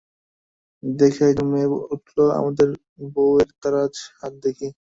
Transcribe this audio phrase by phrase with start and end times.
[0.83, 2.67] দেখে একজন মেয়ে বলে উঠল, আমাদের
[3.13, 4.67] বউয়ের দরাজ হাত দেখি!